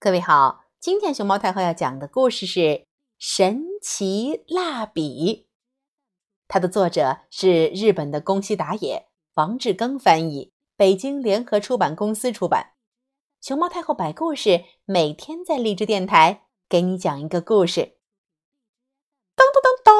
[0.00, 2.60] 各位好，今天熊猫太后要讲的故事是
[3.18, 5.48] 《神奇蜡笔》，
[6.46, 12.74] 它的作者是日本的宫西达也，王志庚翻译，北京联合出版公司出版。
[13.40, 17.96] 熊猫太后摆故事，每天在励志电台给你讲一个故事。
[19.34, 19.94] 当当当当！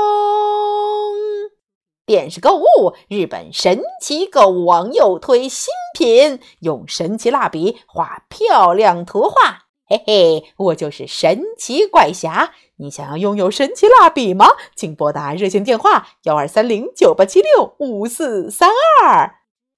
[2.07, 9.65] 电视购物，日本神奇购物网又推新品，用神奇蜡笔画漂亮图画。
[9.91, 12.53] 嘿嘿，我就是神奇怪侠。
[12.77, 14.49] 你想要拥有神奇蜡笔吗？
[14.77, 18.69] 请拨打热线电话幺二三零九八七六五四三
[19.03, 19.37] 二。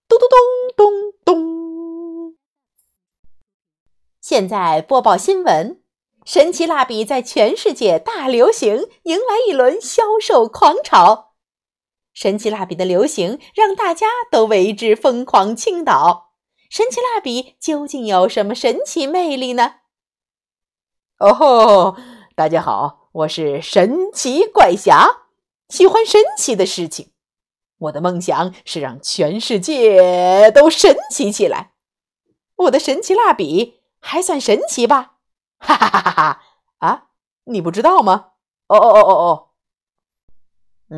[0.09, 0.28] 咚咚
[0.74, 2.37] 咚咚咚。
[4.20, 5.80] 现在播报新闻：
[6.24, 11.34] 神奇蜡笔在全世界大流行，迎来一轮销售狂潮。
[12.12, 16.32] 神奇蜡笔的流行让大家都为之疯狂倾倒。
[16.68, 19.77] 神奇蜡笔究竟有什么神奇魅力呢？
[21.20, 21.97] 哦吼！
[22.34, 25.27] 大家好，我是神奇怪侠，
[25.68, 27.12] 喜欢神奇的事情。
[27.77, 31.74] 我的梦想是让全世界都神奇起来。
[32.57, 35.16] 我的神奇蜡笔还算神奇吧？
[35.60, 36.43] 哈哈哈哈哈！
[36.79, 37.09] 啊，
[37.45, 38.30] 你不知道吗？
[38.68, 39.49] 哦哦哦哦哦！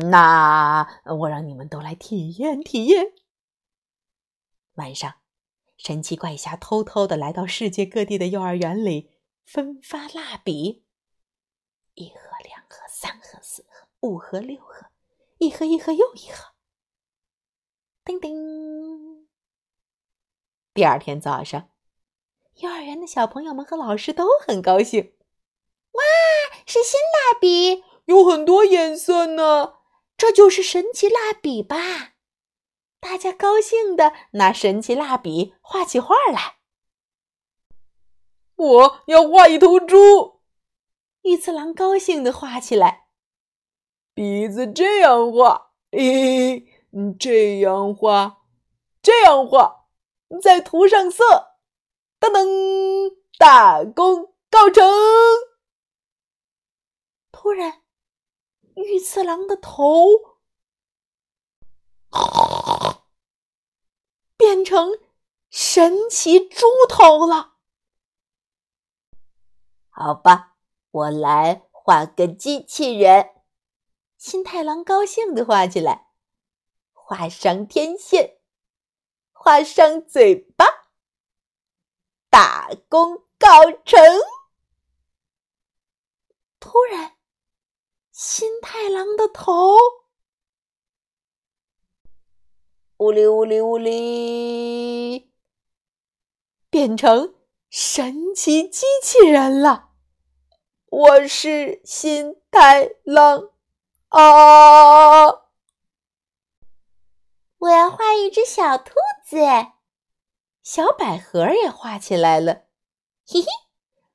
[0.09, 0.87] 那
[1.17, 3.11] 我让你们都来体验体验。
[4.75, 5.15] 晚上，
[5.75, 9.09] 神奇怪侠偷偷的来到世界各地的幼儿园里。
[9.45, 10.85] 分发蜡笔，
[11.93, 14.87] 一盒、两盒、三盒、四盒、五盒、六盒，
[15.37, 16.53] 一盒一盒又一盒。
[18.03, 19.27] 叮叮！
[20.73, 21.69] 第二天早上，
[22.55, 25.15] 幼儿园的小朋友们和老师都很高兴。
[25.91, 26.01] 哇，
[26.65, 29.75] 是新蜡笔，有很多颜色呢。
[30.17, 32.13] 这就是神奇蜡笔吧？
[32.99, 36.59] 大家高兴的拿神奇蜡笔画起画来。
[38.55, 40.41] 我要画一头猪，
[41.23, 43.07] 玉次郎高兴地画起来。
[44.13, 46.65] 鼻子这样画，咦，
[47.19, 48.43] 这样画，
[49.01, 49.87] 这样画，
[50.41, 51.57] 再涂上色，
[52.19, 54.83] 噔噔，大功告成。
[57.31, 57.81] 突然，
[58.75, 60.07] 玉次郎的头
[64.37, 64.99] 变成
[65.49, 67.52] 神奇猪头了。
[69.95, 70.55] 好吧，
[70.89, 73.29] 我来画个机器人。
[74.17, 76.07] 新太郎高兴的画起来，
[76.93, 78.39] 画上天线，
[79.31, 80.65] 画上嘴巴，
[82.31, 84.01] 大功告成。
[86.59, 87.17] 突然，
[88.11, 89.77] 新太郎的头
[92.97, 95.31] 呜哩呜哩呜哩，
[96.71, 97.35] 变成
[97.75, 99.89] 神奇机器人了。
[100.91, 103.49] 我是新太郎
[104.09, 105.25] 啊！
[107.57, 108.93] 我要画一只小兔
[109.25, 109.39] 子，
[110.61, 112.65] 小百合也画起来了。
[113.25, 113.47] 嘿嘿，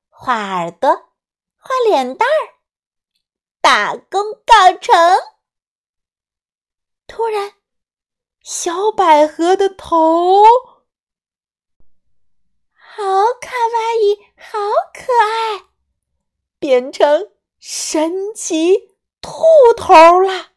[0.07, 0.89] 画耳朵，
[1.57, 2.63] 画脸蛋儿，
[3.59, 4.95] 大功告成！
[7.07, 7.55] 突然，
[8.41, 10.45] 小百合的头
[13.39, 14.59] 卡哇伊，好
[14.93, 15.69] 可爱。
[16.59, 19.43] 变成神奇兔
[19.77, 20.49] 头了。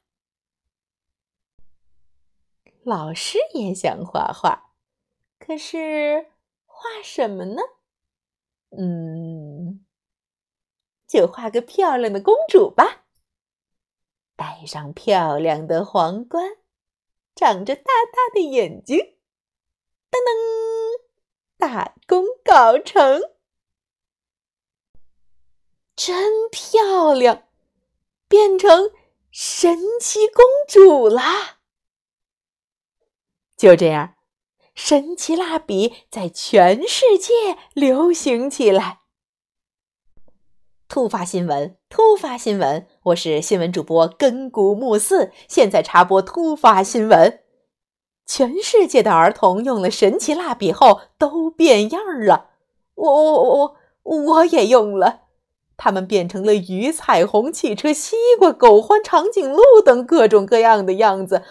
[2.85, 4.73] 老师也想画画，
[5.39, 6.33] 可是
[6.67, 7.63] 画什么呢？
[8.77, 9.85] 嗯，
[11.07, 13.05] 就画个漂亮的公主吧。
[14.35, 16.57] 戴上漂亮的皇冠，
[17.37, 18.99] 长着大大的眼睛，
[20.11, 20.92] 噔噔，
[21.73, 23.23] 大功告成。
[25.97, 27.45] 真漂亮，
[28.29, 28.91] 变成
[29.31, 31.61] 神奇公主啦！
[33.57, 34.17] 就这样，
[34.75, 39.01] 神奇蜡笔在全世界流行起来。
[40.87, 41.79] 突发新闻！
[41.89, 42.87] 突发新闻！
[43.05, 47.42] 我是新闻主播根古木寺，现在插播突发新闻：
[48.27, 52.51] 全世界的儿童用了神奇蜡笔后都变样了。
[52.95, 55.21] 我我我我我也用了。
[55.77, 61.43] 它们变成了鱼、彩虹、汽车、西瓜、狗獾、长颈鹿等各种各样的样子。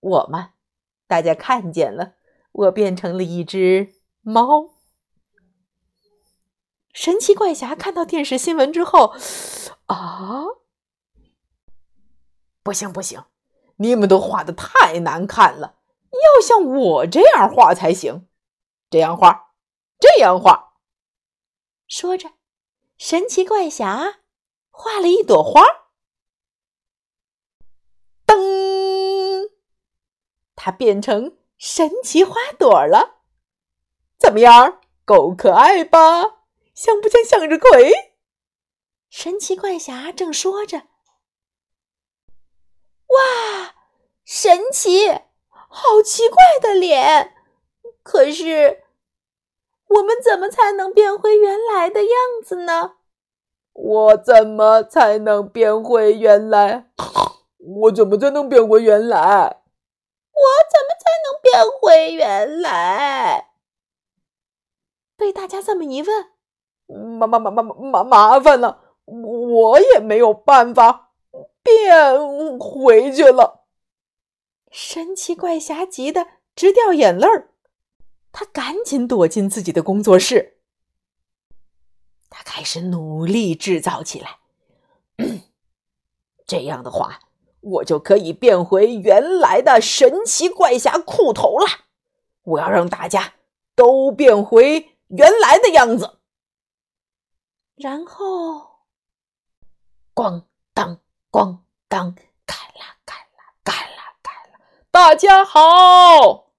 [0.00, 0.50] 我嘛，
[1.06, 2.12] 大家看见了，
[2.52, 4.70] 我变成了一只猫。
[6.92, 9.14] 神奇怪侠看到电视新闻之后，
[9.86, 10.44] 啊，
[12.62, 13.24] 不行不行，
[13.76, 15.76] 你们都画的太难看了，
[16.12, 18.28] 要像我这样画才行。
[18.90, 19.54] 这样画，
[19.98, 20.74] 这样画。
[21.88, 22.32] 说着，
[22.98, 24.20] 神奇怪侠
[24.70, 25.62] 画了一朵花。
[28.26, 29.50] 噔，
[30.54, 33.22] 它变成神奇花朵了。
[34.18, 36.44] 怎么样，够可爱吧？
[36.74, 38.14] 像不像向日葵？
[39.10, 40.88] 神奇怪侠正说着，
[43.08, 43.74] 哇，
[44.24, 45.08] 神奇！
[45.74, 47.32] 好奇怪的脸，
[48.02, 48.82] 可是
[49.88, 52.10] 我们怎么才能变回原来的样
[52.44, 52.96] 子呢？
[53.72, 56.90] 我怎么才能变回原来？
[57.58, 59.62] 我怎么才能变回原来？
[60.30, 63.48] 我怎么才能变回原来？
[65.16, 71.12] 被大家这么一问，麻麻麻麻麻麻烦了，我也没有办法
[71.62, 73.61] 变回去了。
[74.72, 76.26] 神奇怪侠急得
[76.56, 77.50] 直掉眼泪儿，
[78.32, 80.56] 他赶紧躲进自己的工作室，
[82.28, 84.38] 他开始努力制造起来。
[86.44, 87.20] 这样的话。
[87.64, 91.66] 我就可以变回原来的神奇怪侠裤头了！
[92.42, 93.34] 我要让大家
[93.76, 96.18] 都变回原来的样子。
[97.76, 98.80] 然后，
[100.12, 100.98] 咣当
[101.30, 102.16] 咣当，
[104.92, 106.50] 大家好，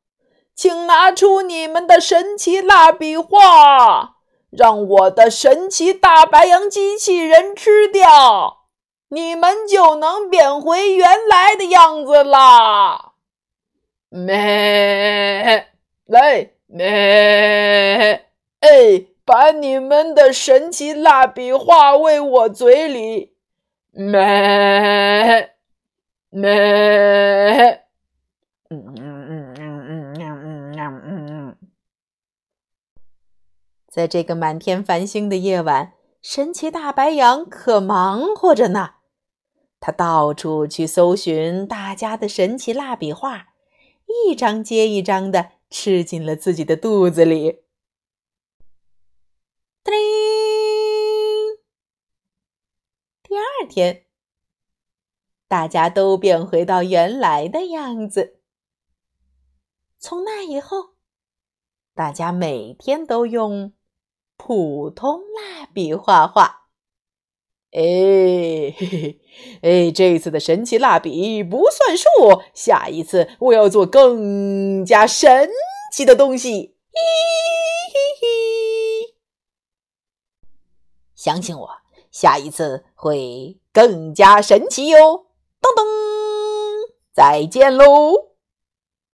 [0.55, 4.15] 请拿出你们的神奇蜡笔画，
[4.49, 8.63] 让我的神奇大白羊机器人吃掉。
[9.09, 13.11] 你们就能变回原来的样子啦！
[14.09, 15.67] 咩，
[16.07, 18.25] 来咩，
[18.61, 23.35] 哎，把你们的神奇蜡笔画喂我嘴里，
[23.91, 25.51] 咩
[26.31, 27.82] 咩，
[28.73, 31.57] 嗯嗯嗯嗯嗯嗯嗯嗯，
[33.87, 38.95] 在这个满天繁星的夜晚，神奇大白羊可忙活着呢。
[39.79, 43.49] 他到处去搜寻大家的神奇蜡笔画，
[44.27, 47.63] 一张接一张的吃进了自己的肚子里。
[49.83, 49.93] 叮！
[53.21, 54.05] 第二天，
[55.47, 58.39] 大家都变回到原来的样子。
[60.03, 60.95] 从那以后，
[61.95, 63.71] 大家每天都用
[64.35, 66.67] 普通蜡笔画画。
[67.71, 69.21] 哎，嘿嘿，
[69.61, 72.09] 哎，这次的神奇蜡笔不算数，
[72.53, 75.49] 下一次我要做更加神
[75.93, 76.75] 奇的东西。
[76.91, 76.99] 嘿
[77.93, 79.15] 嘿嘿，
[81.15, 81.69] 相信我，
[82.11, 85.27] 下一次会更加神奇哟。
[85.61, 85.85] 噔噔，
[87.13, 88.32] 再见喽。